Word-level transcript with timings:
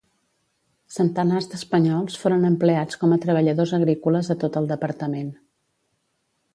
Centenars 0.95 1.49
d'espanyols 1.51 2.17
foren 2.23 2.49
empleats 2.51 2.99
com 3.03 3.13
a 3.13 3.21
treballadors 3.27 3.77
agrícoles 3.81 4.35
a 4.37 4.41
tot 4.47 4.61
el 4.63 4.73
departament. 4.77 5.33